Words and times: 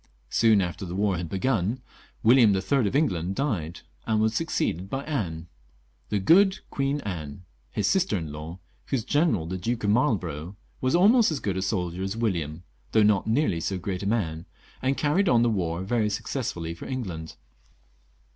Soon 0.31 0.61
after 0.61 0.83
the 0.83 0.95
war 0.95 1.15
had 1.15 1.29
begun 1.29 1.79
William 2.23 2.55
III. 2.55 2.87
of 2.87 2.95
England 2.95 3.35
died, 3.35 3.81
and 4.07 4.19
was 4.19 4.33
succeeded 4.33 4.89
by 4.89 5.03
Anne— 5.03 5.45
"the 6.09 6.17
good 6.17 6.57
Queen 6.71 7.01
Anne"— 7.01 7.43
his 7.77 7.85
sister 7.85 8.17
in 8.17 8.31
law, 8.31 8.57
whose 8.87 9.03
general, 9.05 9.45
the 9.45 9.59
Duke 9.59 9.83
of 9.83 9.91
Marlborough, 9.91 10.55
was 10.81 10.95
almost 10.95 11.29
as 11.31 11.39
good 11.39 11.55
a 11.55 11.61
soldier 11.61 12.01
as 12.01 12.17
William, 12.17 12.63
though 12.93 13.01
a 13.01 13.05
far 13.05 13.23
less 13.27 13.71
great 13.73 14.07
man, 14.07 14.47
and 14.81 14.97
carried 14.97 15.29
on 15.29 15.43
the 15.43 15.51
war 15.51 15.83
very 15.83 16.09
successfully 16.09 16.73
for 16.73 16.87
England. 16.87 17.35